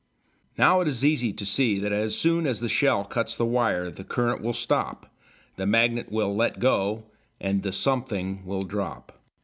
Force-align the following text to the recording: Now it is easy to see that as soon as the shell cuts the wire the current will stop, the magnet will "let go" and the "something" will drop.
Now 0.57 0.81
it 0.81 0.87
is 0.87 1.05
easy 1.05 1.31
to 1.33 1.45
see 1.45 1.77
that 1.77 1.91
as 1.91 2.17
soon 2.17 2.47
as 2.47 2.59
the 2.59 2.67
shell 2.67 3.03
cuts 3.05 3.35
the 3.35 3.45
wire 3.45 3.91
the 3.91 4.03
current 4.03 4.41
will 4.41 4.51
stop, 4.51 5.13
the 5.57 5.67
magnet 5.67 6.11
will 6.11 6.35
"let 6.35 6.57
go" 6.57 7.03
and 7.39 7.61
the 7.61 7.71
"something" 7.71 8.43
will 8.43 8.63
drop. 8.63 9.21